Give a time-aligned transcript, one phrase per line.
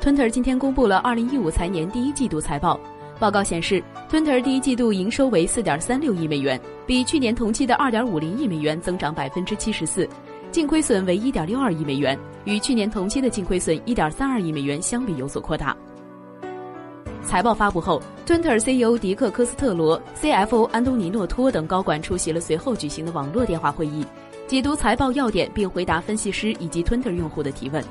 [0.00, 2.80] Twitter 今天公布了2015财年第一季度财报。
[3.18, 10.08] 报告显示，Twitter 第一季度营收为4.36亿美元，比去年同期的2.50亿美元增长74%
[10.50, 15.76] 净亏损为1.62亿美元，与去年同期的净亏损1.32亿美元相比有所扩大。
[17.22, 24.02] 财报发布后，Twitter CEO 迪克科斯特罗、CFO 安东尼诺托等高管出席了随后举行的网络电话会议，
[24.46, 27.84] 解读财报要点并回答分析师以及 Twitter 用户的提问。